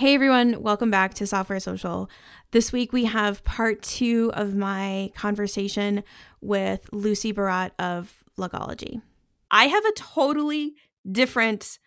[0.00, 2.08] Hey everyone, welcome back to Software Social.
[2.52, 6.04] This week we have part two of my conversation
[6.40, 9.02] with Lucy Barat of Logology.
[9.50, 10.72] I have a totally
[11.12, 11.78] different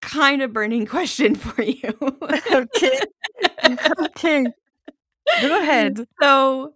[0.00, 1.92] kind of burning question for you.
[2.52, 3.00] okay.
[3.64, 4.46] okay.
[5.40, 6.06] Go ahead.
[6.20, 6.74] So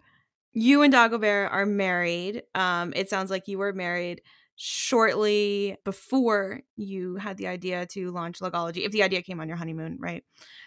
[0.52, 2.42] you and Dagobert are married.
[2.56, 4.20] Um, it sounds like you were married
[4.56, 9.56] shortly before you had the idea to launch Logology, if the idea came on your
[9.56, 10.24] honeymoon, right?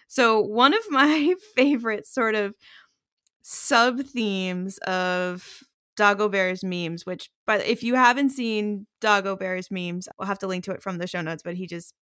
[0.08, 2.54] So, one of my favorite sort of
[3.42, 5.62] sub themes of
[5.96, 10.72] Dagobert's memes, which, but if you haven't seen Dagobert's memes, I'll have to link to
[10.72, 11.94] it from the show notes, but he just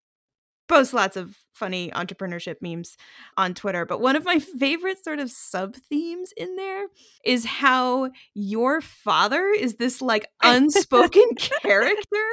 [0.68, 2.96] posts lots of funny entrepreneurship memes
[3.36, 3.84] on Twitter.
[3.84, 6.86] But one of my favorite sort of sub themes in there
[7.24, 12.24] is how your father is this like unspoken character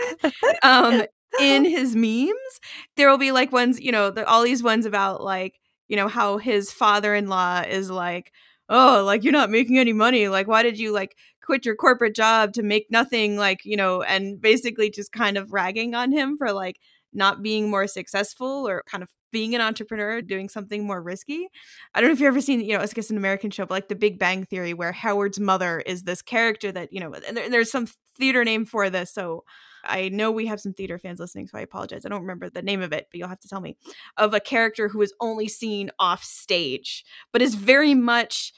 [0.63, 1.03] um,
[1.39, 2.59] in his memes.
[2.95, 6.07] There will be like ones, you know, the, all these ones about like, you know,
[6.07, 8.31] how his father in law is like,
[8.69, 10.27] oh, like you're not making any money.
[10.27, 13.37] Like, why did you like quit your corporate job to make nothing?
[13.37, 16.79] Like, you know, and basically just kind of ragging on him for like,
[17.15, 21.47] not being more successful or kind of being an entrepreneur, doing something more risky.
[21.93, 23.73] I don't know if you've ever seen, you know, I guess an American show, but
[23.73, 27.35] like The Big Bang Theory, where Howard's mother is this character that, you know, and
[27.35, 29.13] there, there's some theater name for this.
[29.13, 29.43] So
[29.83, 32.05] I know we have some theater fans listening, so I apologize.
[32.05, 33.77] I don't remember the name of it, but you'll have to tell me
[34.17, 38.53] of a character who is only seen off stage, but is very much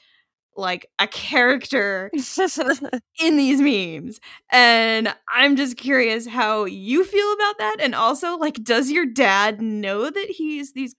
[0.58, 2.10] like a character
[3.22, 4.20] in these memes.
[4.50, 7.76] And I'm just curious how you feel about that.
[7.80, 10.94] And also, like, does your dad know that he's these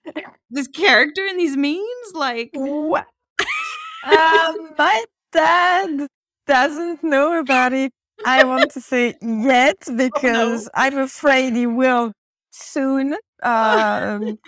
[0.50, 2.14] this character in these memes?
[2.14, 3.06] Like what?
[4.06, 6.08] um, my dad
[6.48, 7.92] doesn't know about it.
[8.26, 10.84] I want to say yet because oh, no.
[10.84, 12.12] I'm afraid he will
[12.52, 13.16] soon.
[13.42, 14.40] Um,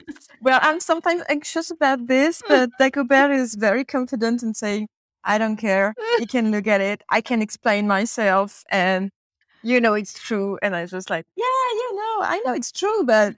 [0.42, 4.88] well, I'm sometimes anxious about this, but Dagobert is very confident in saying,
[5.24, 5.94] I don't care.
[6.20, 7.02] you can look at it.
[7.10, 9.12] I can explain myself and
[9.64, 10.58] you know it's true.
[10.62, 13.36] And I was just like, yeah, you know, I know it's true, but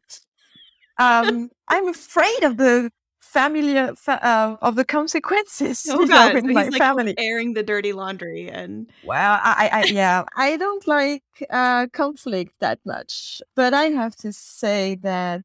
[0.97, 6.35] um, I'm afraid of the family uh, uh of the consequences oh, God.
[6.35, 10.85] with my like family airing the dirty laundry and well I, I yeah i don't
[10.85, 15.41] like uh conflict that much but i have to say that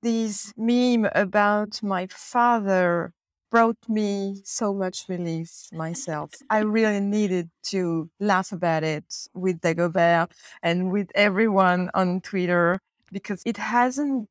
[0.00, 3.14] this meme about my father
[3.50, 6.34] brought me so much relief myself.
[6.50, 10.32] I really needed to laugh about it with Dagobert
[10.62, 12.80] and with everyone on Twitter
[13.12, 14.28] because it hasn't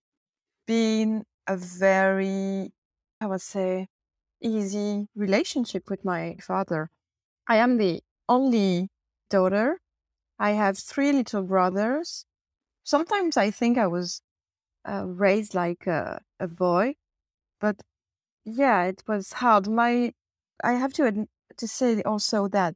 [0.67, 2.71] been a very,
[3.21, 3.87] I would say,
[4.41, 6.89] easy relationship with my father.
[7.47, 8.89] I am the only
[9.29, 9.79] daughter.
[10.39, 12.25] I have three little brothers.
[12.83, 14.21] Sometimes I think I was
[14.87, 16.95] uh, raised like a, a boy,
[17.59, 17.81] but
[18.47, 19.67] yeah, it was hard.
[19.67, 20.13] My,
[20.63, 21.27] I have to
[21.57, 22.75] to say also that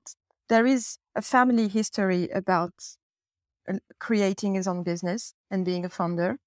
[0.49, 2.73] there is a family history about
[3.69, 6.37] uh, creating his own business and being a founder.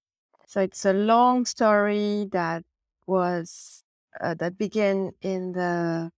[0.46, 2.64] So it's a long story that
[3.06, 3.84] was
[4.20, 6.10] uh, that began in the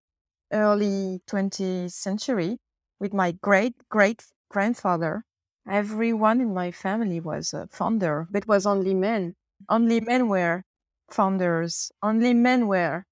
[0.52, 2.58] early 20th century
[3.00, 5.24] with my great great grandfather.
[5.68, 9.34] Everyone in my family was a founder, but it was only men.
[9.68, 10.64] Only men were
[11.10, 13.04] founders, only men were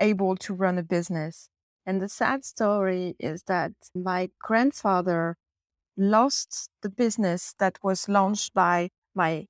[0.00, 1.48] able to run a business.
[1.86, 5.36] And the sad story is that my grandfather
[5.96, 9.46] lost the business that was launched by my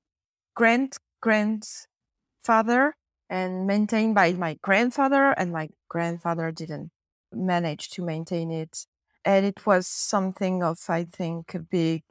[0.55, 2.95] grand grandfather
[3.29, 6.91] and maintained by my grandfather, and my grandfather didn't
[7.33, 8.85] manage to maintain it.
[9.25, 12.03] And it was something of, I think, a big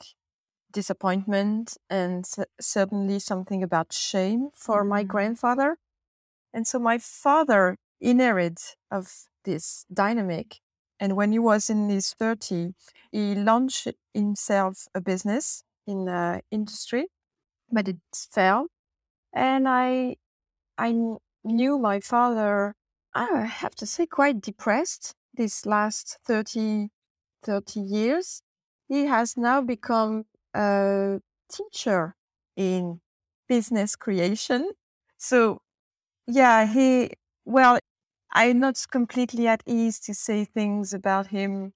[0.77, 2.27] disappointment and
[2.61, 5.13] certainly something about shame for my mm-hmm.
[5.15, 5.79] grandfather.
[6.53, 8.59] And so my father inherited
[8.91, 9.07] of
[9.45, 10.61] this dynamic.
[11.01, 12.75] And when he was in his 30,
[13.11, 17.07] he launched himself a business in the industry,
[17.73, 18.69] but it failed.
[19.33, 20.17] And I,
[20.77, 20.93] I
[21.43, 22.75] knew my father,
[23.15, 26.89] I have to say, quite depressed these last 30,
[27.43, 28.43] 30 years.
[28.89, 30.25] He has now become
[30.57, 31.21] a
[31.53, 32.15] teacher
[32.57, 33.01] in
[33.49, 34.71] business creation.
[35.19, 35.59] So,
[36.27, 37.11] yeah, he,
[37.45, 37.79] well,
[38.33, 41.73] I'm not completely at ease to say things about him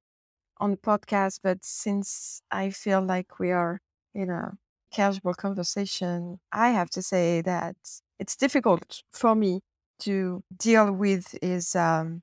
[0.59, 3.81] on the podcast, but since I feel like we are
[4.15, 4.53] in a
[4.93, 7.77] casual conversation, I have to say that
[8.19, 9.61] it's difficult for me
[10.01, 12.23] to deal with his um,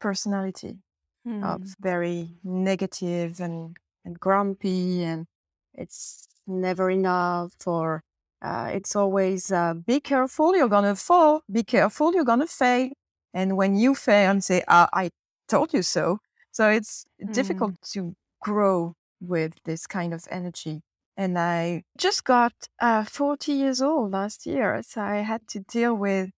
[0.00, 0.78] personality
[1.24, 1.44] hmm.
[1.44, 5.26] of very negative and, and grumpy and
[5.74, 8.02] it's never enough or
[8.40, 11.42] Uh, it's always uh, be careful, you're gonna fall.
[11.50, 12.90] Be careful, you're gonna fail.
[13.34, 15.10] And when you fail and say, ah, I
[15.48, 16.18] told you so.
[16.52, 17.32] So it's mm.
[17.34, 20.82] difficult to grow with this kind of energy.
[21.16, 24.82] And I just got uh, 40 years old last year.
[24.86, 26.30] So I had to deal with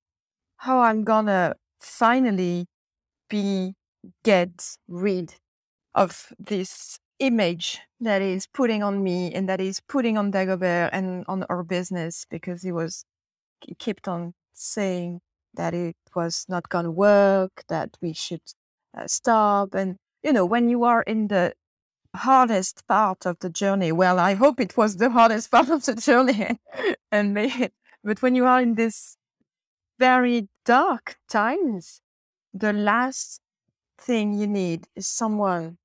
[0.57, 2.67] how I'm gonna finally
[3.29, 3.75] be
[4.25, 5.35] get rid
[5.95, 11.25] of this image that is putting on me and that is putting on Dagobert and
[11.29, 13.05] on our business because he was
[13.61, 15.21] he kept on saying
[15.55, 18.43] that it was not going to work, that we should
[18.97, 19.75] uh, stop.
[19.75, 21.55] And, you know, when you are in the
[22.17, 25.95] hardest part of the journey, well, I hope it was the hardest part of the
[25.95, 26.59] journey.
[27.13, 27.73] and made
[28.03, 29.17] but when you are in this
[29.99, 32.01] very dark times,
[32.55, 33.41] the last
[33.99, 35.77] thing you need is someone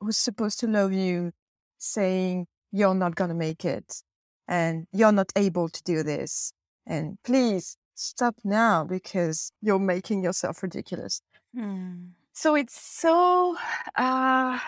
[0.00, 1.32] who's supposed to love you
[1.78, 4.02] saying you're not going to make it
[4.46, 6.52] and you're not able to do this.
[6.86, 11.20] And please stop now because you're making yourself ridiculous.
[11.54, 12.08] Hmm.
[12.32, 13.56] So it's so,
[13.96, 14.58] uh,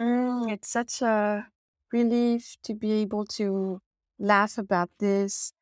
[0.00, 1.46] mm, it's such a
[1.92, 3.80] relief to be able to
[4.18, 5.52] laugh about this.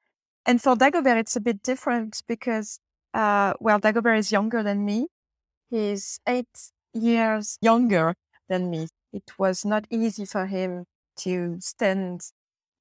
[0.47, 2.79] And for Dagobert, it's a bit different because,
[3.13, 5.09] uh, well, Dagobert is younger than me.
[5.69, 8.15] He's eight years younger
[8.49, 8.89] than me.
[9.13, 10.87] It was not easy for him
[11.19, 12.23] to stand.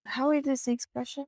[0.06, 1.25] How is this expression?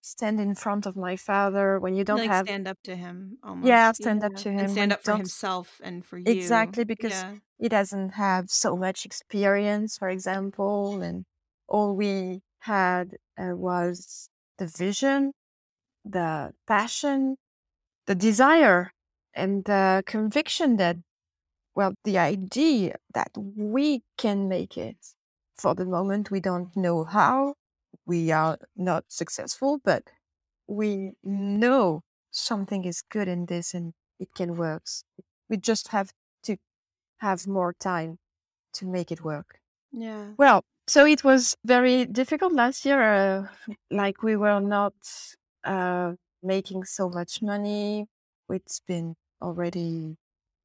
[0.00, 3.38] Stand in front of my father when you don't like have stand up to him.
[3.42, 3.66] Almost.
[3.66, 4.26] Yeah, stand yeah.
[4.26, 4.60] up to him.
[4.60, 6.24] And stand up for himself and for you.
[6.26, 7.34] Exactly because yeah.
[7.58, 11.24] he doesn't have so much experience, for example, and
[11.66, 14.28] all we had uh, was
[14.58, 15.32] the vision,
[16.04, 17.36] the passion,
[18.06, 18.92] the desire,
[19.34, 20.96] and the conviction that
[21.78, 24.96] well, the idea that we can make it.
[25.56, 27.54] For the moment, we don't know how.
[28.04, 30.02] We are not successful, but
[30.66, 32.02] we know
[32.32, 34.82] something is good in this and it can work.
[35.48, 36.10] We just have
[36.46, 36.56] to
[37.18, 38.18] have more time
[38.72, 39.60] to make it work.
[39.92, 40.32] Yeah.
[40.36, 43.00] Well, so it was very difficult last year.
[43.00, 43.46] Uh,
[43.88, 44.94] like we were not
[45.62, 48.06] uh, making so much money.
[48.50, 50.16] It's been already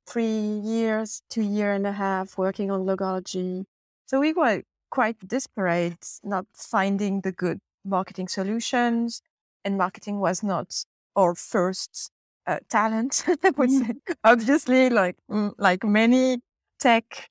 [0.08, 3.66] three years, two year and a half working on logology.
[4.06, 9.22] So we were quite desperate, not finding the good marketing solutions.
[9.66, 10.84] And marketing was not
[11.16, 12.12] our first
[12.46, 13.94] uh, talent, I would say.
[14.24, 16.40] Obviously, like mm, like many
[16.80, 17.30] tech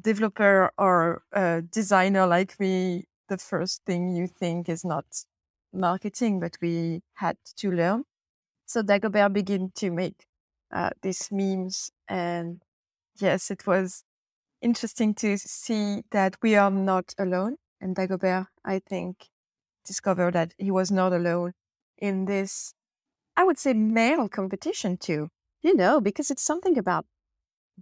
[0.00, 5.04] developer or uh, designer like me, the first thing you think is not
[5.72, 8.04] marketing, but we had to learn.
[8.66, 10.24] So Dagobert began to make
[10.72, 11.90] uh, these memes.
[12.08, 12.62] And
[13.18, 14.04] yes, it was
[14.62, 17.56] interesting to see that we are not alone.
[17.80, 19.28] And Dagobert, I think,
[19.84, 21.52] discovered that he was not alone
[21.98, 22.74] in this,
[23.36, 25.28] I would say, male competition too,
[25.62, 27.06] you know, because it's something about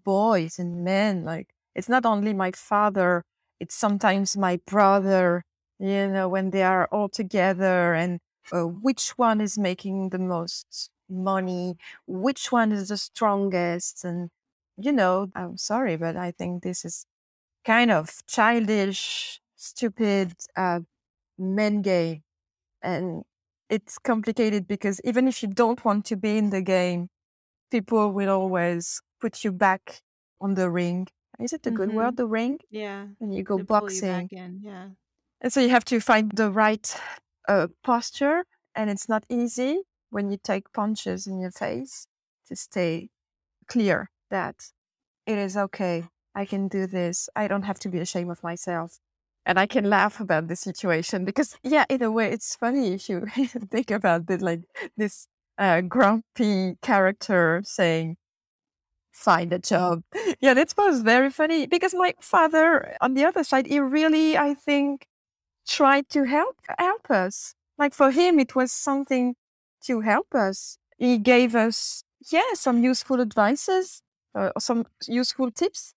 [0.04, 1.24] boys and men.
[1.24, 3.24] Like, it's not only my father,
[3.60, 5.44] it's sometimes my brother,
[5.78, 8.20] you know, when they are all together and
[8.52, 11.76] uh, which one is making the most money,
[12.06, 14.04] which one is the strongest.
[14.04, 14.30] And,
[14.76, 17.06] you know, I'm sorry, but I think this is
[17.64, 20.80] kind of childish, stupid, uh,
[21.38, 22.22] men game.
[22.82, 23.22] And
[23.68, 27.08] it's complicated because even if you don't want to be in the game,
[27.70, 30.02] people will always put you back
[30.40, 31.06] on the ring.
[31.40, 31.98] Is it a good mm-hmm.
[31.98, 32.58] word, the ring?
[32.70, 33.06] Yeah.
[33.20, 34.28] And you go boxing.
[34.30, 34.88] You yeah.
[35.40, 36.94] And so you have to find the right
[37.48, 42.06] uh, posture, and it's not easy when you take punches in your face
[42.46, 43.08] to stay
[43.66, 44.56] clear that
[45.26, 46.04] it is okay.
[46.34, 47.28] I can do this.
[47.34, 48.98] I don't have to be ashamed of myself.
[49.44, 53.08] And I can laugh about the situation because, yeah, in a way, it's funny if
[53.08, 53.26] you
[53.70, 54.60] think about it like
[54.96, 55.26] this
[55.58, 58.16] uh, grumpy character saying,
[59.12, 60.02] find a job.
[60.40, 64.54] Yeah, that was very funny because my father, on the other side, he really, I
[64.54, 65.06] think,
[65.66, 67.54] tried to help help us.
[67.78, 69.36] Like for him, it was something
[69.86, 70.78] to help us.
[70.98, 74.02] He gave us, yeah, some useful advices,
[74.34, 75.94] uh, some useful tips.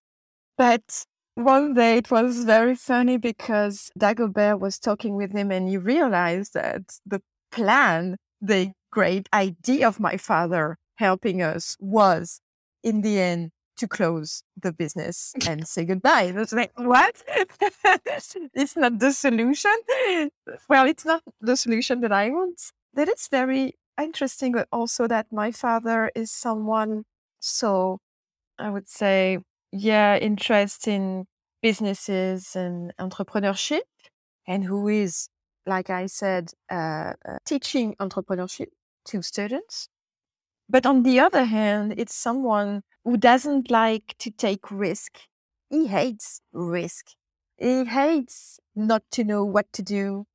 [0.58, 5.76] But one day it was very funny because Dagobert was talking with him and he
[5.76, 7.20] realized that the
[7.52, 12.40] plan, the great idea of my father helping us was
[12.82, 16.22] in the end to close the business and say goodbye.
[16.22, 17.22] It was like, what?
[18.54, 19.76] it's not the solution.
[20.70, 25.52] Well, it's not the solution that I want that it's very interesting also that my
[25.52, 27.04] father is someone
[27.40, 27.98] so
[28.58, 29.38] I would say,
[29.72, 31.26] yeah, interest in
[31.62, 33.82] businesses and entrepreneurship,
[34.46, 35.28] and who is
[35.66, 38.68] like I said, uh, uh, teaching entrepreneurship
[39.06, 39.88] to students.
[40.68, 45.18] But on the other hand, it's someone who doesn't like to take risk.
[45.70, 47.06] He hates risk.
[47.56, 50.26] He hates not to know what to do.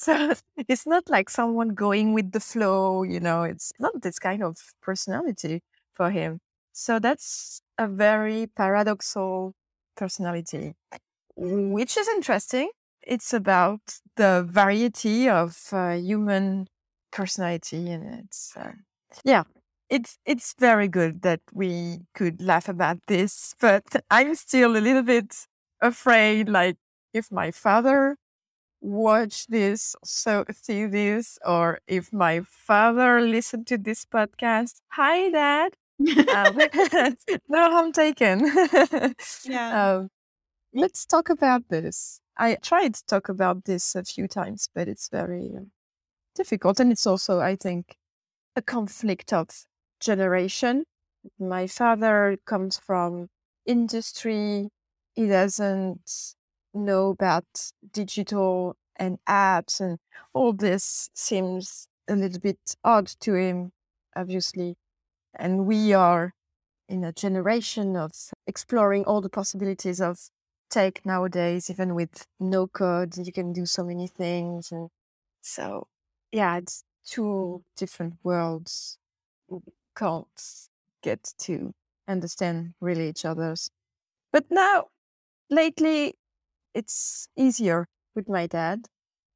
[0.00, 0.32] So
[0.68, 4.56] it's not like someone going with the flow, you know, it's not this kind of
[4.80, 5.60] personality
[5.92, 6.40] for him.
[6.72, 9.52] So that's a very paradoxal
[9.96, 10.74] personality,
[11.36, 12.70] which is interesting.
[13.02, 13.80] It's about
[14.16, 16.68] the variety of uh, human
[17.12, 18.72] personality, and it's uh,
[19.24, 19.44] yeah,
[19.90, 23.54] it's it's very good that we could laugh about this.
[23.60, 25.46] But I'm still a little bit
[25.82, 26.76] afraid, like
[27.12, 28.16] if my father
[28.80, 35.74] watch this, so see this, or if my father listened to this podcast, hi, dad.
[36.34, 36.58] um,
[37.48, 38.50] no, I'm taken.
[39.44, 39.96] yeah.
[39.96, 40.08] Um,
[40.72, 42.20] let's talk about this.
[42.36, 45.52] I tried to talk about this a few times, but it's very
[46.34, 46.80] difficult.
[46.80, 47.96] And it's also, I think,
[48.56, 49.48] a conflict of
[50.00, 50.84] generation.
[51.38, 53.28] My father comes from
[53.66, 54.70] industry.
[55.14, 56.34] He doesn't
[56.74, 57.44] know about
[57.92, 59.98] digital and apps and
[60.34, 63.72] all this seems a little bit odd to him,
[64.16, 64.76] obviously.
[65.38, 66.34] And we are
[66.88, 68.12] in a generation of
[68.46, 70.18] exploring all the possibilities of
[70.70, 74.72] tech nowadays, even with no code, you can do so many things.
[74.72, 74.88] And
[75.42, 75.88] so,
[76.32, 78.98] yeah, it's two different worlds.
[79.50, 80.42] Mm, we can't
[81.02, 81.74] get to
[82.08, 83.70] understand really each other's.
[84.32, 84.86] But now,
[85.50, 86.14] lately,
[86.74, 88.86] it's easier with my dad.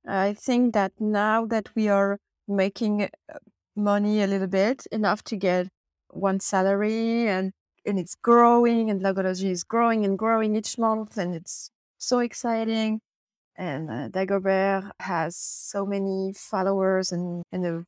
[0.07, 3.39] I think that now that we are making uh,
[3.77, 5.69] money a little bit, enough to get
[6.11, 7.53] one salary and
[7.87, 13.01] and it's growing and logology is growing and growing each month and it's so exciting
[13.57, 17.85] and uh, dagobert has so many followers and, and a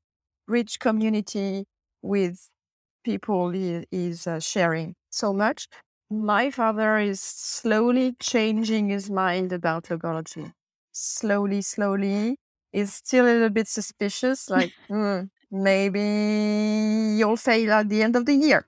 [0.47, 1.65] rich community
[2.03, 2.49] with
[3.05, 5.69] people he is uh, sharing so much
[6.11, 10.53] my father is slowly changing his mind about logology.
[10.93, 12.39] Slowly, slowly.
[12.73, 18.27] He's still a little bit suspicious, like, mm, maybe you'll fail at the end of
[18.27, 18.67] the year.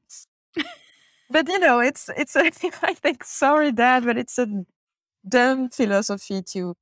[1.31, 2.47] but you know, it's it's a,
[2.83, 4.47] I think sorry, Dad, but it's a
[5.29, 6.75] dumb philosophy to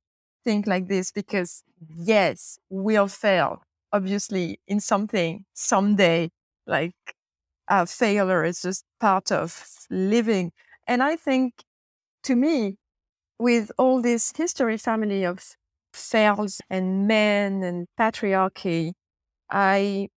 [0.45, 1.63] think like this because
[1.97, 6.31] yes, we'll fail, obviously, in something someday.
[6.67, 6.95] Like
[7.69, 10.51] uh, failure is just part of living.
[10.87, 11.53] And I think
[12.23, 12.77] to me,
[13.39, 15.55] with all this history family of
[15.93, 18.93] fails and men and patriarchy,
[19.51, 20.09] I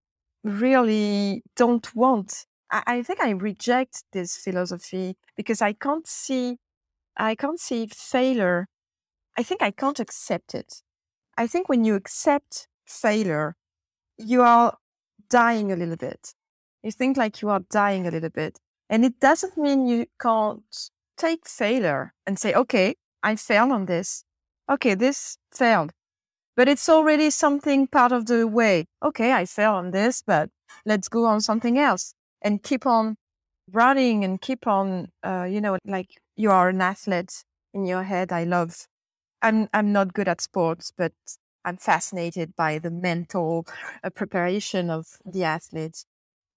[0.44, 2.46] really don't want.
[2.72, 6.58] I, I think I reject this philosophy because I can't see,
[7.16, 8.68] I can't see failure.
[9.36, 10.82] I think I can't accept it.
[11.36, 13.56] I think when you accept failure,
[14.18, 14.76] you are
[15.30, 16.34] dying a little bit
[16.88, 18.58] you think like you are dying a little bit.
[18.88, 24.24] And it doesn't mean you can't take failure and say, okay, I failed on this.
[24.70, 25.92] Okay, this failed.
[26.56, 28.86] But it's already something part of the way.
[29.04, 30.48] Okay, I failed on this, but
[30.86, 33.16] let's go on something else and keep on
[33.70, 38.32] running and keep on, uh, you know, like you are an athlete in your head.
[38.32, 38.86] I love,
[39.42, 41.12] I'm, I'm not good at sports, but
[41.66, 43.66] I'm fascinated by the mental
[44.02, 46.06] uh, preparation of the athletes.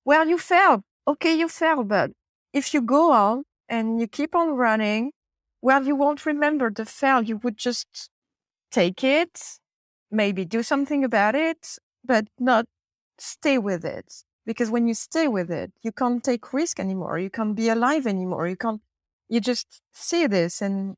[0.05, 0.83] Well, you failed.
[1.07, 2.11] Okay, you failed, but
[2.53, 5.11] if you go on and you keep on running,
[5.61, 7.21] well, you won't remember the fail.
[7.21, 8.09] You would just
[8.71, 9.41] take it,
[10.11, 12.65] maybe do something about it, but not
[13.19, 14.23] stay with it.
[14.45, 17.19] Because when you stay with it, you can't take risk anymore.
[17.19, 18.47] You can't be alive anymore.
[18.47, 18.81] You can't,
[19.29, 20.61] you just see this.
[20.61, 20.95] And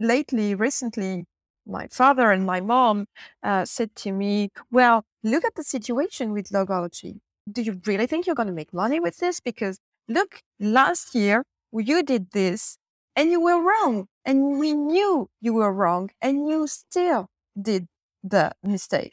[0.00, 1.26] lately, recently,
[1.66, 3.06] my father and my mom
[3.42, 7.20] uh, said to me, well, look at the situation with logology
[7.50, 9.40] do you really think you're going to make money with this?
[9.40, 12.78] Because look, last year you did this
[13.16, 14.06] and you were wrong.
[14.24, 17.28] And we knew you were wrong and you still
[17.60, 17.86] did
[18.22, 19.12] the mistake.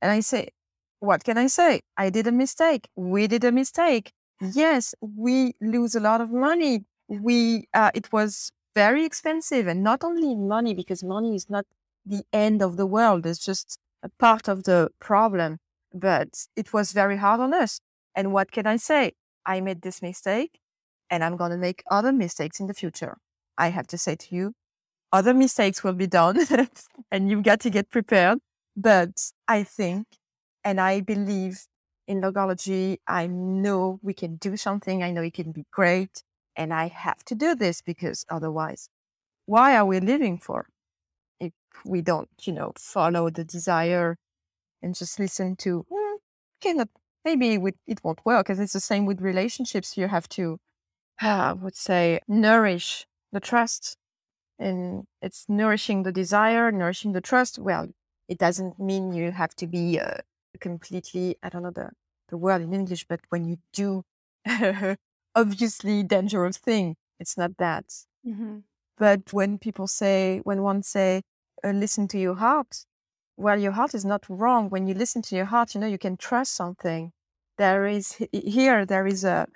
[0.00, 0.50] And I say,
[1.00, 1.80] what can I say?
[1.96, 2.88] I did a mistake.
[2.94, 4.12] We did a mistake.
[4.40, 6.84] Yes, we lose a lot of money.
[7.08, 11.64] We, uh, it was very expensive and not only money because money is not
[12.06, 13.26] the end of the world.
[13.26, 15.58] It's just a part of the problem
[15.94, 17.80] but it was very hard on us.
[18.14, 19.12] And what can I say?
[19.46, 20.58] I made this mistake
[21.10, 23.16] and I'm going to make other mistakes in the future.
[23.56, 24.52] I have to say to you,
[25.12, 26.38] other mistakes will be done
[27.12, 28.38] and you've got to get prepared.
[28.76, 30.06] But I think
[30.64, 31.66] and I believe
[32.06, 32.98] in logology.
[33.06, 35.02] I know we can do something.
[35.02, 36.22] I know it can be great.
[36.56, 38.88] And I have to do this because otherwise,
[39.46, 40.68] why are we living for?
[41.40, 41.52] If
[41.84, 44.16] we don't, you know, follow the desire
[44.84, 46.16] and just listen to, mm,
[46.60, 46.88] cannot,
[47.24, 48.50] maybe it won't work.
[48.50, 49.96] And it's the same with relationships.
[49.96, 50.58] You have to,
[51.22, 53.96] uh, I would say, nourish the trust.
[54.58, 57.58] And it's nourishing the desire, nourishing the trust.
[57.58, 57.88] Well,
[58.28, 60.18] it doesn't mean you have to be uh,
[60.60, 61.90] completely, I don't know the,
[62.28, 64.04] the word in English, but when you do
[65.34, 67.86] obviously dangerous thing, it's not that.
[68.26, 68.58] Mm-hmm.
[68.98, 71.22] But when people say, when one say,
[71.64, 72.84] uh, listen to your heart,
[73.36, 74.70] well, your heart is not wrong.
[74.70, 77.12] When you listen to your heart, you know, you can trust something.
[77.58, 79.46] There is here, there is a,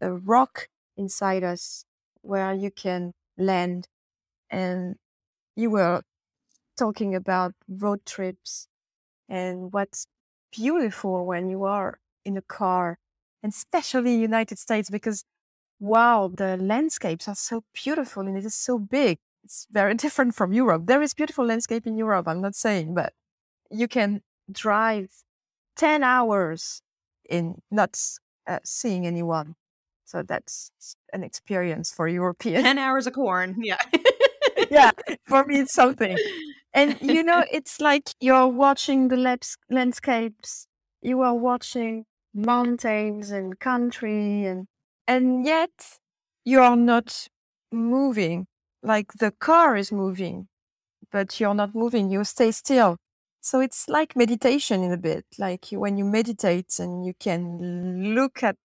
[0.00, 1.84] a rock inside us
[2.22, 3.88] where you can land.
[4.50, 4.96] And
[5.54, 6.02] you were
[6.78, 8.68] talking about road trips
[9.28, 10.06] and what's
[10.52, 12.98] beautiful when you are in a car,
[13.42, 15.24] and especially United States, because
[15.78, 19.18] wow, the landscapes are so beautiful and it is so big.
[19.44, 20.84] It's very different from Europe.
[20.86, 23.12] There is beautiful landscape in Europe, I'm not saying, but
[23.70, 25.10] you can drive
[25.76, 26.82] 10 hours
[27.28, 27.98] in not
[28.46, 29.54] uh, seeing anyone.
[30.04, 30.70] So that's
[31.12, 32.62] an experience for European.
[32.62, 33.56] 10 hours of corn.
[33.60, 33.78] Yeah.
[34.70, 34.92] yeah.
[35.26, 36.16] For me, it's something.
[36.72, 40.68] And, you know, it's like you're watching the landscapes,
[41.02, 42.04] you are watching
[42.36, 44.66] mountains and country and
[45.08, 45.70] and yet
[46.44, 47.28] you are not
[47.72, 48.46] moving
[48.82, 50.46] like the car is moving
[51.10, 52.98] but you're not moving you stay still
[53.46, 58.42] so it's like meditation in a bit like when you meditate and you can look
[58.42, 58.56] at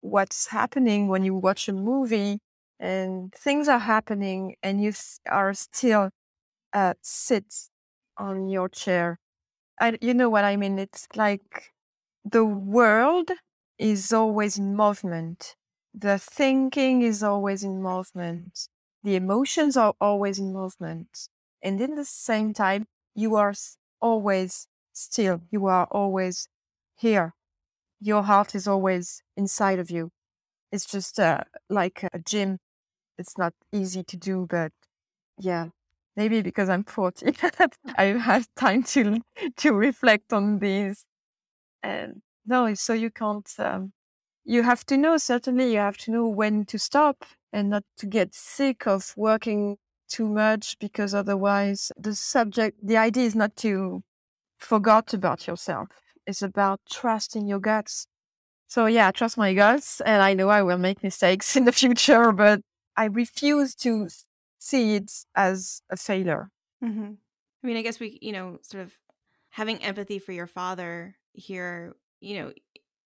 [0.00, 2.38] what's happening when you watch a movie
[2.78, 4.92] and things are happening and you
[5.28, 6.10] are still
[6.72, 7.46] uh, sit
[8.16, 9.18] on your chair
[9.80, 11.72] I, you know what i mean it's like
[12.24, 13.30] the world
[13.78, 15.56] is always in movement
[15.94, 18.68] the thinking is always in movement.
[19.02, 21.28] The emotions are always in movement.
[21.62, 23.54] And in the same time, you are
[24.00, 25.42] always still.
[25.50, 26.48] You are always
[26.96, 27.34] here.
[28.00, 30.10] Your heart is always inside of you.
[30.72, 32.58] It's just uh, like a gym.
[33.18, 34.72] It's not easy to do, but
[35.38, 35.68] yeah,
[36.16, 37.34] maybe because I'm 40,
[37.96, 39.20] I have time to
[39.56, 41.04] to reflect on these.
[41.82, 43.92] And no, so you can't um,
[44.44, 48.06] you have to know certainly you have to know when to stop and not to
[48.06, 49.76] get sick of working
[50.10, 54.02] too much because otherwise the subject the idea is not to
[54.58, 55.88] forget about yourself.
[56.26, 58.06] It's about trusting your guts.
[58.66, 62.30] So yeah trust my guts and i know i will make mistakes in the future
[62.32, 62.60] but
[62.96, 64.08] i refuse to
[64.58, 66.50] see it as a failure.
[66.84, 67.12] Mm-hmm.
[67.62, 68.92] i mean i guess we you know sort of
[69.50, 72.52] having empathy for your father here you know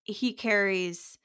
[0.05, 1.19] he carries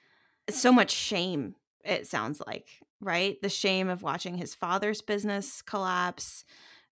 [0.49, 2.67] so much shame, it sounds like,
[3.01, 3.41] right?
[3.41, 6.43] The shame of watching his father's business collapse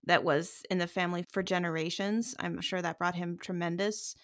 [0.06, 2.36] that was in the family for generations.
[2.40, 4.16] I'm sure that brought him tremendous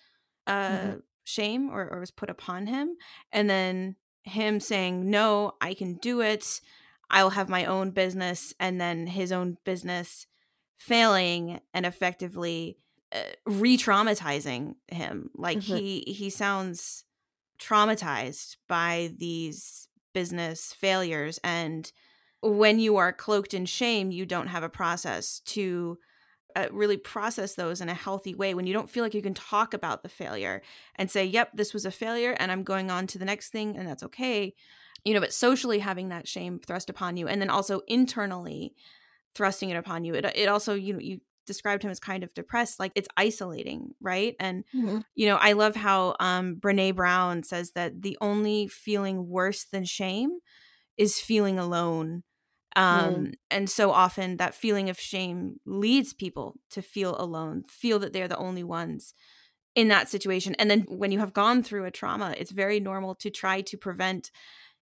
[0.48, 0.98] uh, mm-hmm.
[1.24, 2.96] shame or, or was put upon him.
[3.32, 6.62] And then him saying, No, I can do it.
[7.10, 8.54] I'll have my own business.
[8.60, 10.26] And then his own business
[10.78, 12.78] failing and effectively
[13.14, 15.30] uh, re traumatizing him.
[15.36, 15.76] Like mm-hmm.
[15.76, 17.04] he, he sounds
[17.60, 21.92] traumatized by these business failures and
[22.42, 25.98] when you are cloaked in shame you don't have a process to
[26.56, 28.54] uh, really process those in a healthy way.
[28.54, 30.62] When you don't feel like you can talk about the failure
[30.96, 33.76] and say yep this was a failure and i'm going on to the next thing
[33.76, 34.54] and that's okay
[35.04, 38.74] you know but socially having that shame thrust upon you and then also internally
[39.36, 42.34] thrusting it upon you it, it also you know you described him as kind of
[42.34, 45.00] depressed like it's isolating right and mm-hmm.
[45.16, 49.86] you know i love how um Brené Brown says that the only feeling worse than
[49.86, 50.40] shame
[50.98, 52.24] is feeling alone
[52.76, 53.34] um mm.
[53.52, 58.28] and so often that feeling of shame leads people to feel alone feel that they're
[58.28, 59.14] the only ones
[59.76, 63.16] in that situation and then when you have gone through a trauma it's very normal
[63.16, 64.32] to try to prevent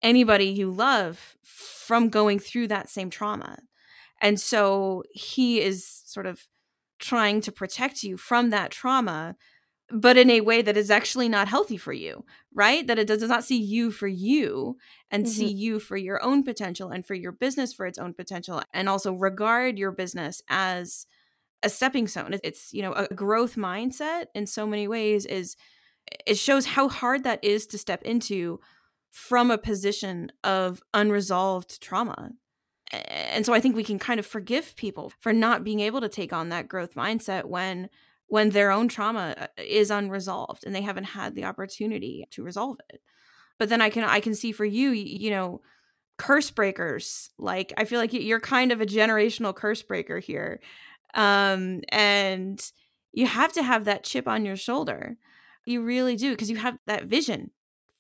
[0.02, 3.58] anybody you love from going through that same trauma
[4.20, 6.46] and so he is sort of
[6.98, 9.36] trying to protect you from that trauma,
[9.90, 12.86] but in a way that is actually not healthy for you, right?
[12.86, 14.76] That it does not see you for you
[15.10, 15.32] and mm-hmm.
[15.32, 18.88] see you for your own potential and for your business for its own potential, and
[18.88, 21.06] also regard your business as
[21.62, 22.34] a stepping stone.
[22.44, 25.56] It's, you know, a growth mindset in so many ways is
[26.26, 28.60] it shows how hard that is to step into
[29.10, 32.30] from a position of unresolved trauma
[32.92, 36.08] and so I think we can kind of forgive people for not being able to
[36.08, 37.88] take on that growth mindset when
[38.26, 42.78] when their own trauma uh, is unresolved and they haven't had the opportunity to resolve
[42.88, 43.00] it.
[43.58, 45.60] But then I can I can see for you, you know,
[46.16, 47.30] curse breakers.
[47.38, 50.60] Like I feel like you're kind of a generational curse breaker here.
[51.14, 52.60] Um, and
[53.12, 55.16] you have to have that chip on your shoulder.
[55.66, 57.50] You really do because you have that vision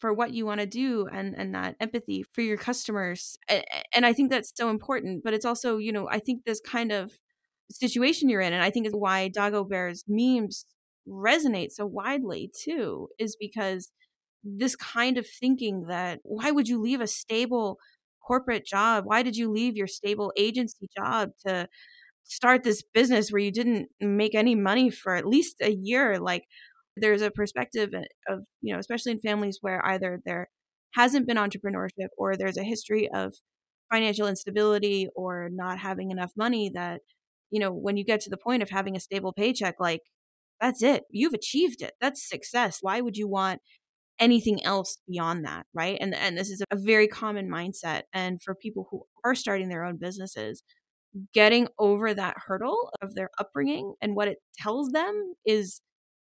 [0.00, 3.36] for what you want to do and and that empathy for your customers.
[3.48, 6.60] And, and I think that's so important, but it's also, you know, I think this
[6.60, 7.12] kind of
[7.70, 10.66] situation you're in and I think is why Dagobert's memes
[11.08, 13.90] resonate so widely too is because
[14.44, 17.78] this kind of thinking that why would you leave a stable
[18.26, 19.04] corporate job?
[19.06, 21.68] Why did you leave your stable agency job to
[22.24, 26.18] start this business where you didn't make any money for at least a year?
[26.18, 26.44] Like
[27.00, 27.90] there's a perspective
[28.28, 30.48] of, you know, especially in families where either there
[30.94, 33.34] hasn't been entrepreneurship or there's a history of
[33.92, 37.00] financial instability or not having enough money that,
[37.50, 40.00] you know, when you get to the point of having a stable paycheck, like
[40.60, 41.04] that's it.
[41.10, 41.92] You've achieved it.
[42.00, 42.78] That's success.
[42.82, 43.60] Why would you want
[44.20, 45.96] anything else beyond that, right?
[46.00, 49.84] And and this is a very common mindset and for people who are starting their
[49.84, 50.62] own businesses,
[51.34, 55.80] getting over that hurdle of their upbringing and what it tells them is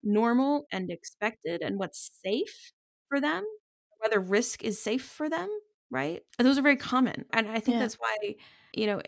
[0.02, 2.72] normal and expected and what's safe
[3.08, 3.44] for them,
[3.98, 5.48] whether risk is safe for them,
[5.90, 6.22] right?
[6.38, 7.24] Those are very common.
[7.32, 7.80] And I think yeah.
[7.80, 8.16] that's why,
[8.74, 9.00] you know,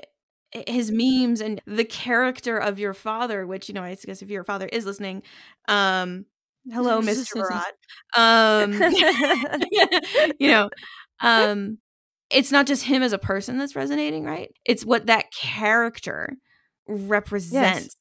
[0.66, 4.44] his memes and the character of your father, which, you know, I guess if your
[4.44, 5.22] father is listening,
[5.68, 6.26] um,
[6.70, 7.35] hello, Mr.
[7.35, 7.74] Barat.
[8.16, 8.72] Um,
[10.38, 10.70] you know,
[11.20, 11.78] um,
[12.30, 14.50] it's not just him as a person that's resonating, right?
[14.64, 16.37] It's what that character
[16.87, 17.83] represents.
[17.85, 17.96] Yes.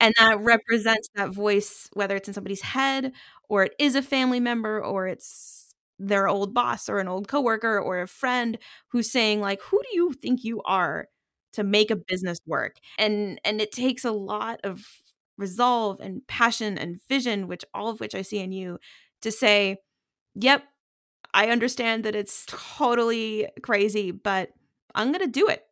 [0.00, 3.12] And that represents that voice, whether it's in somebody's head
[3.48, 7.80] or it is a family member or it's their old boss or an old coworker
[7.80, 8.56] or a friend
[8.88, 11.08] who's saying like who do you think you are
[11.52, 14.86] to make a business work and and it takes a lot of
[15.38, 18.78] resolve and passion and vision which all of which I see in you
[19.22, 19.78] to say
[20.34, 20.64] yep
[21.34, 24.50] I understand that it's totally crazy but
[24.94, 25.64] I'm going to do it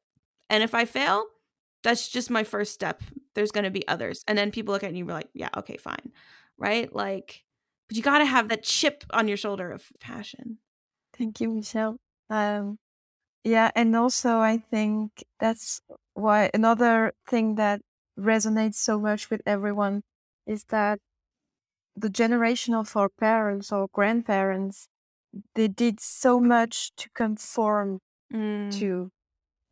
[0.51, 1.27] and if I fail
[1.85, 3.03] that's just my first step.
[3.37, 4.25] There's going to be others.
[4.27, 6.11] And then people look at you and you're like, yeah, okay, fine.
[6.59, 6.93] Right?
[6.93, 7.45] Like,
[7.87, 10.59] but you got to have that chip on your shoulder of passion.
[11.17, 11.99] Thank you, Michele.
[12.29, 12.79] Um,
[13.45, 13.71] yeah.
[13.77, 15.81] And also, I think that's
[16.15, 17.83] why another thing that
[18.19, 20.03] resonates so much with everyone
[20.47, 20.99] is that
[21.95, 24.89] the generation of our parents or grandparents,
[25.55, 28.01] they did so much to conform
[28.33, 28.73] mm.
[28.79, 29.11] to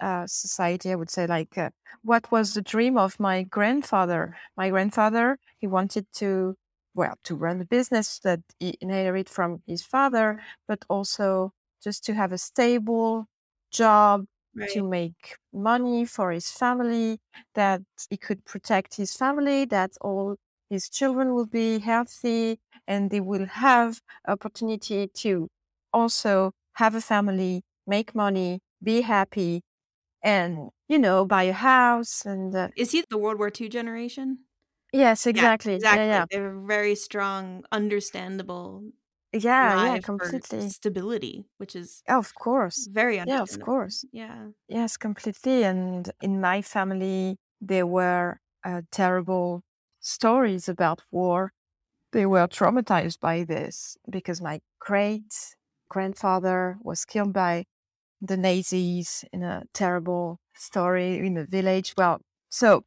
[0.01, 1.71] uh, society, I would say, like, uh,
[2.03, 4.37] what was the dream of my grandfather?
[4.57, 6.57] My grandfather, he wanted to,
[6.95, 11.53] well, to run a business that he inherited from his father, but also
[11.83, 13.27] just to have a stable
[13.71, 14.71] job, right.
[14.71, 17.19] to make money for his family,
[17.55, 20.37] that he could protect his family, that all
[20.71, 25.49] his children will be healthy, and they will have opportunity to
[25.93, 29.63] also have a family, make money, be happy,
[30.25, 34.45] and you know buy a house and uh, is he the world war ii generation?
[34.93, 36.25] Yes exactly yeah, exactly yeah, yeah.
[36.31, 38.85] they're very strong understandable
[39.33, 40.69] yeah yeah completely.
[40.71, 42.89] stability which is of course.
[42.93, 44.05] very yeah of course.
[44.13, 44.49] yeah.
[44.69, 49.63] Yes completely and in my family there were uh, terrible
[50.01, 51.53] stories about war.
[52.13, 55.57] They were traumatized by this because my great
[55.91, 57.67] grandfather was killed by
[58.27, 61.95] the Nazis in a terrible story in a village.
[61.97, 62.85] Well, so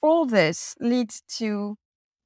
[0.00, 1.76] all this leads to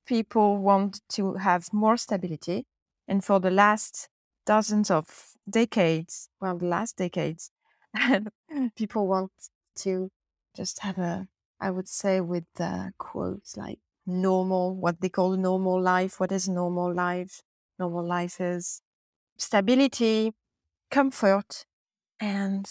[0.06, 2.66] people want to have more stability.
[3.09, 4.09] And for the last
[4.44, 5.06] dozens of
[5.48, 7.50] decades, well, the last decades,
[8.76, 9.32] people want
[9.76, 10.11] to
[10.56, 11.28] just have a,
[11.61, 16.20] I would say with the quotes like normal, what they call normal life.
[16.20, 17.42] What is normal life?
[17.78, 18.80] Normal life is
[19.37, 20.32] stability,
[20.90, 21.66] comfort,
[22.20, 22.66] and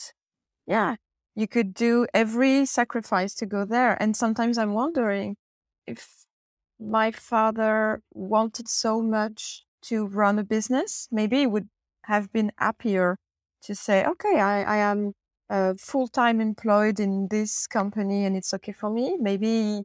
[0.67, 0.95] yeah,
[1.35, 4.01] you could do every sacrifice to go there.
[4.01, 5.37] And sometimes I'm wondering
[5.85, 6.25] if
[6.79, 11.69] my father wanted so much to run a business, maybe he would
[12.05, 13.17] have been happier
[13.61, 15.13] to say, okay, I, I am
[15.49, 19.17] uh, full time employed in this company and it's okay for me.
[19.19, 19.83] Maybe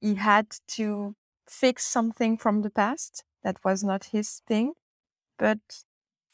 [0.00, 1.14] he had to
[1.48, 4.72] fix something from the past that was not his thing.
[5.38, 5.58] But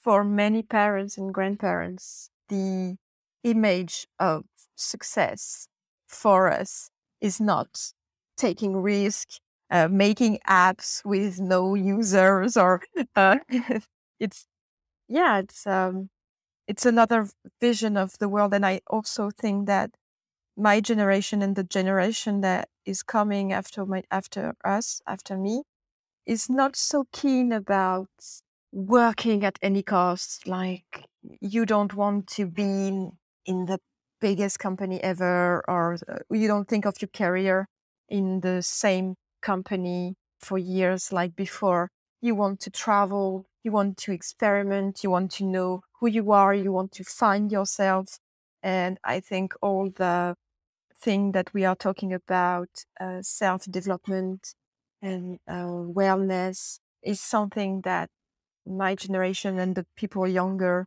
[0.00, 2.96] for many parents and grandparents, the
[3.44, 4.44] image of
[4.76, 5.68] success
[6.08, 7.92] for us is not
[8.36, 9.28] taking risk,
[9.70, 12.82] uh, making apps with no users, or
[13.16, 13.36] uh,
[14.20, 14.46] it's
[15.08, 16.10] yeah, it's um,
[16.68, 17.28] it's another
[17.60, 18.54] vision of the world.
[18.54, 19.92] And I also think that
[20.56, 25.62] my generation and the generation that is coming after my after us after me
[26.26, 28.10] is not so keen about
[28.72, 31.06] working at any cost like
[31.40, 32.88] you don't want to be
[33.46, 33.78] in the
[34.20, 37.66] biggest company ever or uh, you don't think of your career
[38.08, 41.88] in the same company for years like before.
[42.20, 46.54] You want to travel, you want to experiment, you want to know who you are,
[46.54, 48.18] you want to find yourself.
[48.62, 50.36] And I think all the
[50.94, 52.68] thing that we are talking about,
[53.00, 54.54] uh, self development
[55.00, 58.08] and uh, wellness, is something that
[58.64, 60.86] my generation and the people younger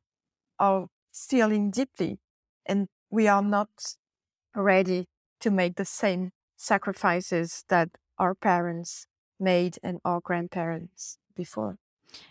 [0.59, 2.19] are feeling deeply.
[2.65, 3.69] And we are not
[4.55, 5.07] ready
[5.41, 9.07] to make the same sacrifices that our parents
[9.39, 11.77] made and our grandparents before.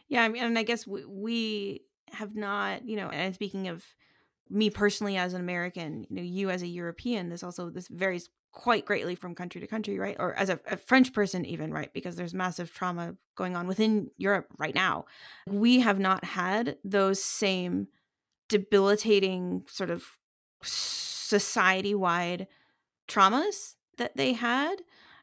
[0.08, 1.82] Yeah, I mean, and I guess we, we
[2.12, 3.84] have not, you know, and speaking of
[4.48, 8.28] me personally as an American, you know, you as a European, this also this varies
[8.52, 10.16] quite greatly from country to country, right?
[10.18, 11.92] Or as a, a, French person, even, right?
[11.92, 15.06] Because there's massive trauma going on within Europe right now.
[15.48, 17.88] We have not had those same
[18.48, 20.04] debilitating sort of
[20.62, 22.46] society wide
[23.08, 24.76] traumas that they had.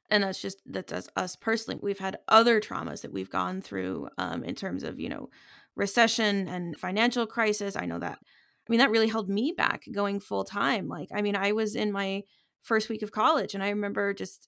[0.10, 1.80] And that's just that's us personally.
[1.82, 5.30] We've had other traumas that we've gone through um, in terms of, you know,
[5.76, 7.78] recession and financial crisis.
[7.78, 10.88] I know that I mean, that really held me back going full time.
[10.88, 12.24] Like, I mean, I was in my
[12.62, 14.48] first week of college and I remember just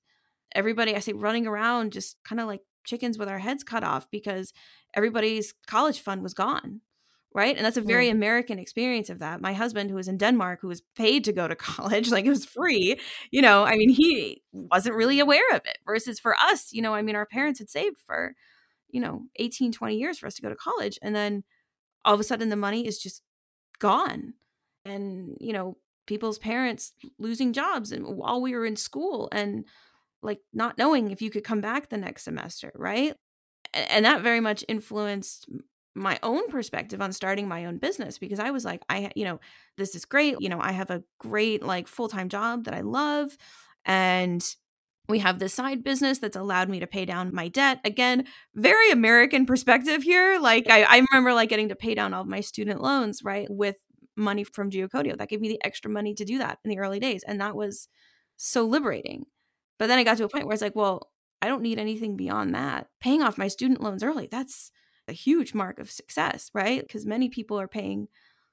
[0.54, 4.10] everybody, I say, running around just kind of like chickens with our heads cut off
[4.12, 4.54] because
[4.94, 6.82] everybody's college fund was gone.
[7.36, 7.56] Right.
[7.56, 8.12] And that's a very yeah.
[8.12, 9.41] American experience of that.
[9.41, 12.30] My husband, who was in Denmark, who was paid to go to college, like it
[12.30, 13.00] was free,
[13.32, 16.93] you know, I mean, he wasn't really aware of it versus for us, you know,
[16.93, 18.36] I mean, our parents had saved for,
[18.89, 21.00] you know, 18, 20 years for us to go to college.
[21.02, 21.43] And then
[22.06, 23.24] all of a sudden the money is just
[23.80, 24.34] gone
[24.86, 29.65] and you know people's parents losing jobs and while we were in school and
[30.22, 33.15] like not knowing if you could come back the next semester right
[33.74, 35.48] and that very much influenced
[35.95, 39.39] my own perspective on starting my own business because I was like, I, you know,
[39.77, 40.38] this is great.
[40.39, 43.38] You know, I have a great, like, full time job that I love.
[43.86, 44.43] And
[45.10, 47.79] we have this side business that's allowed me to pay down my debt.
[47.84, 48.25] Again,
[48.56, 50.39] very American perspective here.
[50.39, 53.47] Like I, I remember like getting to pay down all of my student loans, right,
[53.49, 53.77] with
[54.15, 55.17] money from Geocodio.
[55.17, 57.23] That gave me the extra money to do that in the early days.
[57.27, 57.89] And that was
[58.38, 59.25] so liberating.
[59.77, 61.79] But then I got to a point where I was like, well, I don't need
[61.79, 62.88] anything beyond that.
[63.01, 64.71] Paying off my student loans early, that's
[65.08, 66.82] a huge mark of success, right?
[66.82, 68.08] Because many people are paying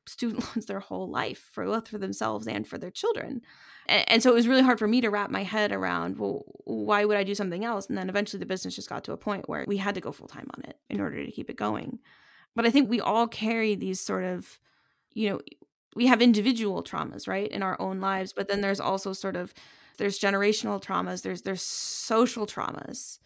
[0.07, 3.43] student loans their whole life for both for themselves and for their children
[3.87, 6.45] and, and, so it was really hard for me to wrap my head around well
[6.65, 9.17] why would i do something else and then eventually the business just got to a
[9.17, 11.57] point where we had to go full time on it in order to keep it
[11.57, 11.99] going
[12.55, 14.59] but i think we all carry these sort of
[15.13, 15.41] you know
[15.95, 19.55] we have individual traumas right in our own lives but then there's also sort of
[19.99, 23.19] there's generational traumas there's there's social traumas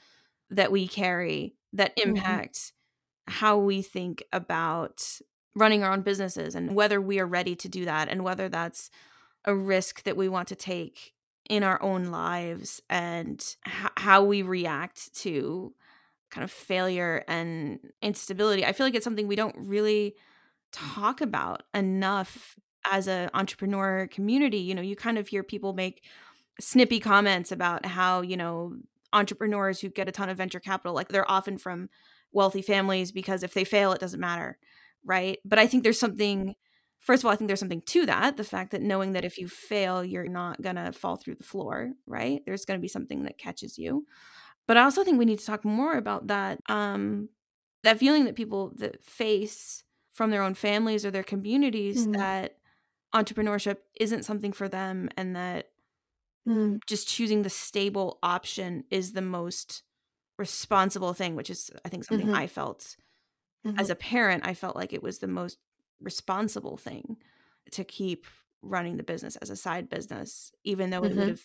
[0.51, 2.11] that we carry that mm-hmm.
[2.11, 2.84] impact mm-hmm.
[3.27, 5.21] How we think about
[5.55, 8.91] running our own businesses and whether we are ready to do that and whether that's
[9.45, 11.15] a risk that we want to take
[11.49, 15.75] in our own lives and h- how we react to
[16.31, 18.65] kind of failure and instability.
[18.65, 20.15] I feel like it's something we don't really
[20.73, 22.57] talk about enough
[22.91, 24.59] as an entrepreneur community.
[24.59, 26.03] You know, you kind of hear people make
[26.61, 28.75] snippy comments about how, you know,
[29.13, 31.89] entrepreneurs who get a ton of venture capital, like they're often from
[32.35, 34.59] wealthy families because if they fail, it doesn't matter
[35.05, 35.38] right?
[35.44, 36.55] But I think there's something
[36.99, 38.38] first of all, I think there's something to that.
[38.38, 41.44] The fact that knowing that if you fail, you're not going to fall through the
[41.44, 42.40] floor, right?
[42.47, 44.07] There's going to be something that catches you.
[44.66, 47.29] But I also think we need to talk more about that um
[47.83, 52.12] that feeling that people that face from their own families or their communities mm-hmm.
[52.12, 52.57] that
[53.14, 55.68] entrepreneurship isn't something for them and that
[56.49, 56.77] mm-hmm.
[56.87, 59.84] just choosing the stable option is the most
[60.38, 62.37] responsible thing, which is I think something mm-hmm.
[62.37, 62.97] I felt
[63.66, 63.79] mm-hmm.
[63.79, 65.59] as a parent, I felt like it was the most
[66.01, 67.16] responsible thing
[67.73, 68.27] to keep
[68.62, 71.18] running the business as a side business, even though mm-hmm.
[71.18, 71.42] it would have.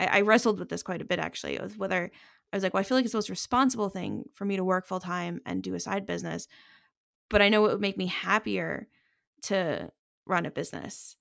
[0.00, 2.12] I, I, wrestled with this quite a bit actually, with whether
[2.52, 4.62] I was like, well, I feel like it's the most responsible thing for me to
[4.62, 6.46] work full time and do a side business,
[7.28, 8.86] but I know it would make me happier
[9.42, 9.90] to
[10.24, 11.16] run a business.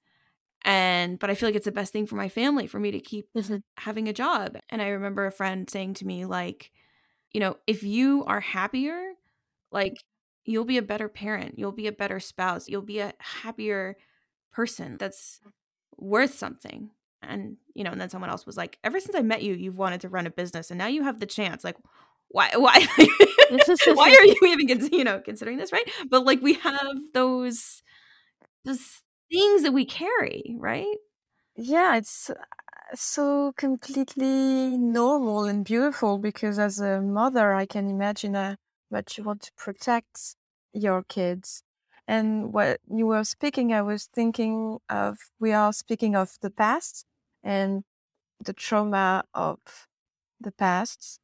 [0.63, 2.99] And, but I feel like it's the best thing for my family for me to
[2.99, 3.57] keep mm-hmm.
[3.77, 4.57] having a job.
[4.69, 6.71] And I remember a friend saying to me, like,
[7.31, 9.13] you know, if you are happier,
[9.71, 10.03] like
[10.45, 13.97] you'll be a better parent, you'll be a better spouse, you'll be a happier
[14.51, 15.39] person that's
[15.97, 16.91] worth something.
[17.21, 19.77] And, you know, and then someone else was like, ever since I met you, you've
[19.77, 21.63] wanted to run a business and now you have the chance.
[21.63, 21.75] Like,
[22.29, 22.85] why, why,
[23.49, 25.71] why are you even, you know, considering this?
[25.71, 25.89] Right.
[26.09, 27.81] But like, we have those,
[28.63, 30.95] those things that we carry, right?
[31.55, 31.97] Yeah.
[31.97, 32.31] It's,
[32.95, 38.57] so completely normal and beautiful because as a mother i can imagine uh, a
[38.89, 40.35] but you want to protect
[40.73, 41.63] your kids.
[42.07, 47.05] And what you were speaking, I was thinking of, we are speaking of the past
[47.43, 47.83] and
[48.43, 49.59] the trauma of
[50.39, 51.19] the past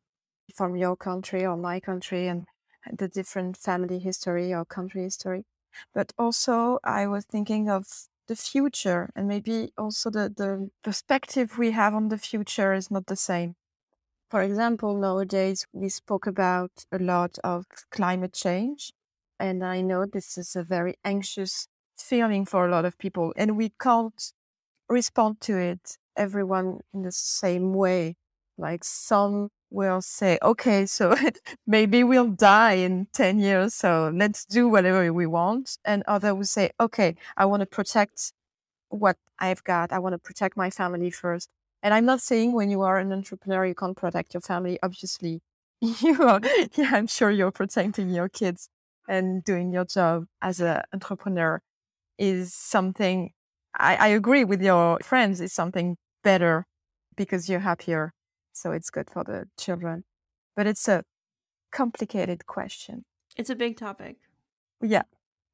[0.56, 2.45] from your country or my country and
[2.91, 5.45] the different family history or country history.
[5.93, 7.86] But also, I was thinking of
[8.28, 13.08] the future and maybe also the, the perspective we have on the future is not
[13.08, 13.56] the same.
[14.30, 18.94] For example, nowadays we spoke about a lot of climate change.
[19.40, 23.58] And I know this is a very anxious feeling for a lot of people, and
[23.58, 24.34] we can't
[24.90, 28.18] respond to it everyone in the same way.
[28.58, 31.16] Like some will say, okay, so
[31.68, 35.78] maybe we'll die in 10 years, so let's do whatever we want.
[35.84, 38.34] And other will say, okay, I want to protect
[38.90, 39.92] what I've got.
[39.92, 41.50] I want to protect my family first.
[41.82, 44.80] And I'm not saying when you are an entrepreneur, you can't protect your family.
[44.82, 45.42] Obviously,
[45.82, 46.40] you are,
[46.76, 48.70] yeah, I'm sure you're protecting your kids
[49.08, 51.62] and doing your job as an entrepreneur
[52.18, 53.32] is something
[53.78, 56.66] I, I agree with your friends is something better
[57.16, 58.14] because you're happier.
[58.54, 60.04] So it's good for the children.
[60.56, 61.04] But it's a
[61.72, 63.06] complicated question.
[63.36, 64.18] It's a big topic.
[64.82, 65.04] Yeah.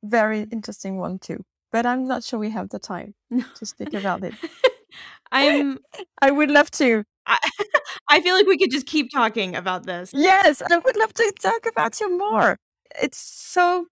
[0.04, 1.44] Very interesting one too.
[1.72, 3.16] But I'm not sure we have the time
[3.56, 4.34] to speak about it.
[5.32, 5.80] I'm
[6.22, 7.04] I would love to.
[7.26, 7.38] I,
[8.10, 10.12] I feel like we could just keep talking about this.
[10.14, 12.58] Yes, I would love to talk about you more.
[13.02, 13.86] It's so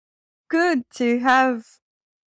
[0.49, 1.65] good to have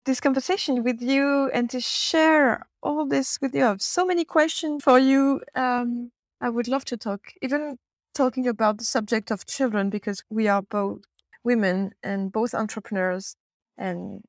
[0.07, 3.65] this conversation with you and to share all this with you.
[3.65, 5.41] I have so many questions for you.
[5.55, 7.79] Um, I would love to talk, even
[8.15, 11.03] talking about the subject of children, because we are both
[11.45, 13.37] women and both entrepreneurs.
[13.77, 14.25] And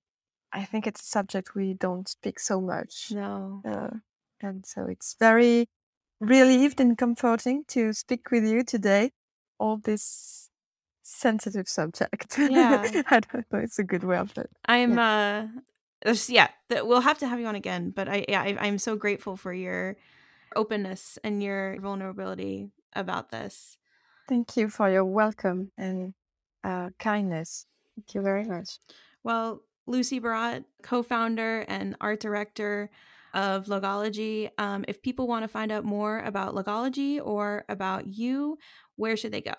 [0.53, 3.11] I think it's a subject we don't speak so much.
[3.11, 3.61] No.
[3.65, 3.97] Uh,
[4.41, 5.67] and so it's very
[6.19, 9.11] relieved and comforting to speak with you today.
[9.59, 10.49] All this
[11.03, 12.37] sensitive subject.
[12.37, 13.03] Yeah.
[13.09, 13.59] I don't know.
[13.59, 14.49] It's a good way of it.
[14.65, 15.47] I'm uh
[16.27, 19.37] yeah, we'll have to have you on again, but I yeah, I, I'm so grateful
[19.37, 19.97] for your
[20.55, 23.77] openness and your vulnerability about this.
[24.27, 26.13] Thank you for your welcome and
[26.63, 27.65] uh, kindness.
[27.95, 28.77] Thank you very much.
[29.23, 32.89] Well, Lucy Barat, co-founder and art director
[33.33, 34.49] of Logology.
[34.57, 38.57] Um, if people want to find out more about Logology or about you,
[38.95, 39.55] where should they go?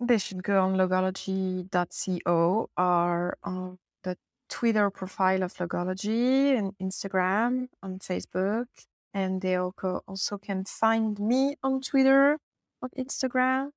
[0.00, 4.16] They should go on logology.co or on the
[4.48, 8.66] Twitter profile of Logology and Instagram, on Facebook.
[9.18, 12.38] And they also also can find me on Twitter,
[12.80, 13.70] on Instagram,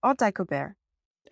[0.00, 0.74] or Dagobert.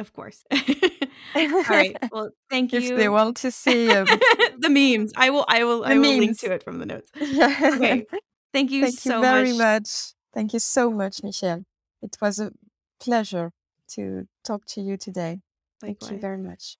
[0.00, 0.42] Of course.
[1.36, 1.96] All right.
[2.12, 2.80] Well, thank you.
[2.80, 4.06] If they want to see um,
[4.64, 5.44] the memes, I will.
[5.46, 5.84] I will.
[5.84, 7.10] I will link to it from the notes.
[7.14, 7.70] yeah.
[7.74, 8.06] Okay.
[8.52, 9.58] Thank you Thank so you very much.
[9.58, 9.90] much.
[10.34, 11.62] Thank you so much, Michele.
[12.02, 12.50] It was a
[12.98, 13.52] pleasure
[13.94, 15.40] to talk to you today.
[15.80, 16.76] Thank you very much.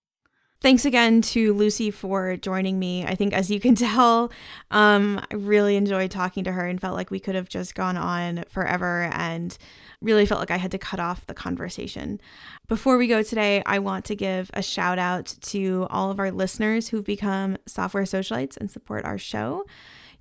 [0.65, 3.05] Thanks again to Lucy for joining me.
[3.05, 4.33] I think, as you can tell,
[4.71, 7.99] um, I really enjoyed talking to her and felt like we could have just gone
[7.99, 9.59] on forever and
[10.01, 12.19] really felt like I had to cut off the conversation.
[12.67, 16.31] Before we go today, I want to give a shout out to all of our
[16.31, 19.67] listeners who've become software socialites and support our show.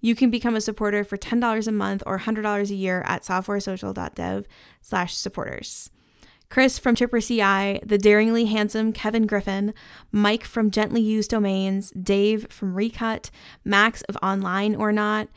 [0.01, 4.45] You can become a supporter for $10 a month or $100 a year at softwaresocial.dev
[4.81, 5.89] slash supporters.
[6.53, 9.73] Chris from Chipper CI, the daringly handsome Kevin Griffin,
[10.11, 13.31] Mike from Gently Used Domains, Dave from Recut,
[13.65, 15.29] Max of Online or Not,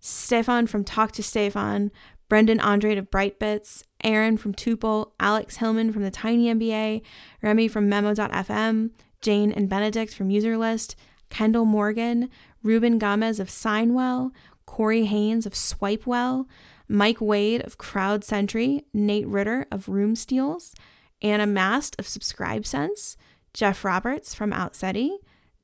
[0.00, 1.90] Stefan from Talk to Stefan,
[2.30, 7.02] Brendan Andrade of Brightbits, Aaron from Tuple, Alex Hillman from the Tiny MBA,
[7.42, 10.94] Remy from Memo.fm, Jane and Benedict from Userlist,
[11.28, 12.30] Kendall Morgan,
[12.62, 14.30] Ruben Gomez of Signwell,
[14.64, 16.46] Corey Haynes of Swipewell,
[16.88, 20.74] Mike Wade of Crowd Sentry, Nate Ritter of Room Steals,
[21.20, 23.16] Anna Mast of Subscribe Sense,
[23.54, 25.10] Jeff Roberts from Outseta,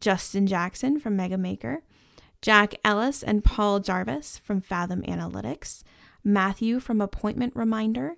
[0.00, 1.83] Justin Jackson from Mega Maker,
[2.40, 5.83] Jack Ellis and Paul Jarvis from Fathom Analytics,
[6.22, 8.16] Matthew from Appointment Reminder,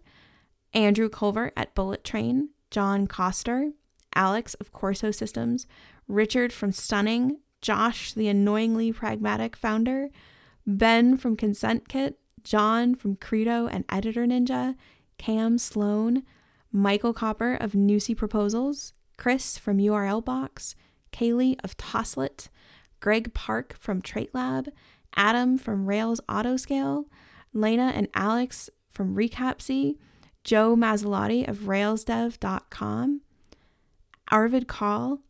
[0.74, 3.72] Andrew Culver at Bullet Train, John Coster,
[4.14, 5.66] Alex of Corso Systems,
[6.06, 10.10] Richard from Stunning, Josh, the annoyingly pragmatic founder,
[10.66, 14.76] Ben from Consent Kit, John from Credo and Editor Ninja,
[15.18, 16.22] Cam Sloan,
[16.72, 20.76] Michael Koper of Nusii Proposals, Chris from URL Box,
[21.12, 22.48] Kaylee of Toslet,
[23.00, 24.70] Greg Park from Trait Lab,
[25.16, 27.04] Adam from Rails Autoscale,
[27.52, 29.96] Lena and Alex from Recapsy,
[30.44, 33.20] Joe Masilotti of RailsDevs.com,
[34.30, 35.20] Arvid Kahl,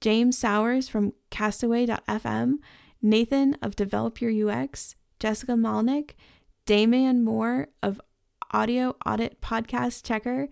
[0.00, 2.56] James Sowers from Castaway.fm,
[3.00, 6.10] Nathan of Develop Your UX, Jessica Malnik,
[6.64, 8.00] Damian Moore of
[8.52, 10.48] Audio Audit Podcast Checker,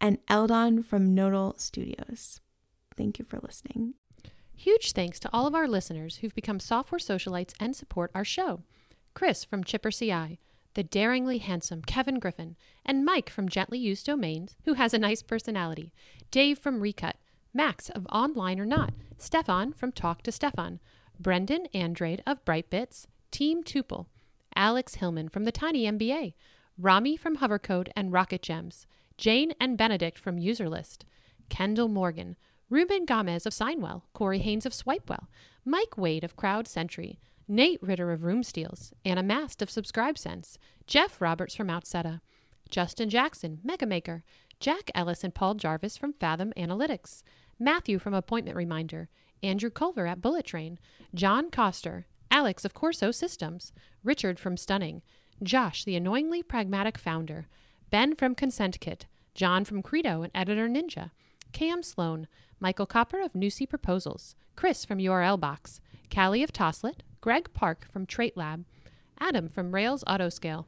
[0.00, 2.40] and Eldon from Nodal Studios.
[2.96, 3.94] Thank you for listening.
[4.54, 8.62] Huge thanks to all of our listeners who've become software socialites and support our show.
[9.14, 10.38] Chris from Chipper CI,
[10.74, 15.22] the daringly handsome Kevin Griffin, and Mike from Gently Used Domains, who has a nice
[15.22, 15.92] personality,
[16.30, 17.16] Dave from Recut,
[17.52, 20.78] Max of Online or Not, Stefan from Talk to Stefan,
[21.18, 24.06] Brendan Andrade of Brightbits, Team Tuple,
[24.56, 26.34] Alex Hillman from the Tiny MBA,
[26.78, 28.86] Rami from Hovercode and Rocket Gems,
[29.18, 31.04] Jane and Benedict from Userlist,
[31.48, 32.36] Kendall Morgan,
[32.70, 35.26] Ruben Gomez of Signwell, Corey Haynes of Swipewell,
[35.64, 41.20] Mike Wade of Crowd Sentry, Nate Ritter of Room Steals, Anna Mast of SubscribeSense, Jeff
[41.20, 42.20] Roberts from Outseta,
[42.70, 44.22] Justin Jackson, Megamaker,
[44.58, 47.22] Jack Ellis and Paul Jarvis from Fathom Analytics,
[47.58, 49.08] Matthew from Appointment Reminder,
[49.42, 50.78] Andrew Culver at Bullet Train,
[51.14, 55.02] John Coster, Alex of Corso Systems, Richard from Stunning,
[55.42, 57.46] Josh, the annoyingly pragmatic founder,
[57.90, 59.04] Ben from Consent Kit,
[59.34, 61.10] John from Credo and Editor Ninja,
[61.52, 62.26] Cam Sloan,
[62.58, 68.06] Michael Koper of Nusii Proposals, Chris from URL Box, Callie of Toslet, Greg Park from
[68.06, 68.64] Trait Lab,
[69.20, 70.64] Adam from Rails Autoscale,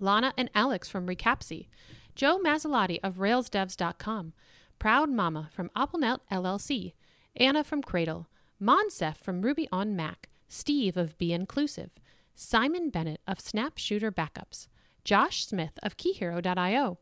[0.00, 1.68] Lana and Alex from Recapsy,
[2.14, 4.34] Joe Masilotti of RailsDevs.com,
[4.78, 6.92] Proud Mama from AppleNet LLC,
[7.36, 8.28] Anna from Cradle,
[8.62, 11.90] Moncef from Ruby on Mac, Steve of Be Inclusive,
[12.34, 14.66] Simon Bennett of Snap Shooter Backups,
[15.04, 16.98] Josh Smith of KeyHero.io,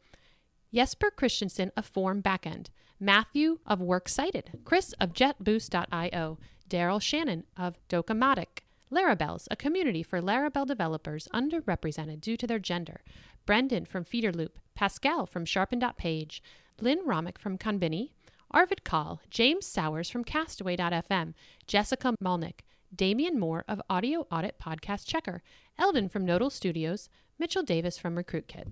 [0.73, 2.67] Jesper Christensen of Form Backend,
[3.01, 6.39] Matthew of Works Cited, Chris of JetBoost.io,
[6.69, 13.01] Daryl Shannon of Docamatic, Larabelles, a community for Laravel developers underrepresented due to their gender,
[13.47, 16.43] Brendan from Feederloop, Pascal from Sharpen.page,
[16.83, 18.11] Lynn Romick from Conbini,
[18.51, 21.33] Arvid Kahl, James Sowers from Castaway.fm,
[21.67, 22.61] Jessica Malnik,
[22.95, 25.43] Damian Moore of Audio Audit Podcast Checker,
[25.79, 27.09] Eldon from Nodal Studios,
[27.39, 28.67] Mitchell Davis from RecruitKit.